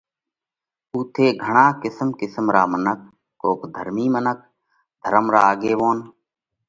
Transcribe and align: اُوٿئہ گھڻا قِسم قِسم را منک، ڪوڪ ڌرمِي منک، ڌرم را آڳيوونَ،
اُوٿئہ 0.93 1.27
گھڻا 1.43 1.67
قِسم 1.81 2.09
قِسم 2.19 2.45
را 2.55 2.63
منک، 2.71 2.99
ڪوڪ 3.41 3.59
ڌرمِي 3.73 4.05
منک، 4.13 4.39
ڌرم 5.01 5.25
را 5.33 5.41
آڳيوونَ، 5.51 5.97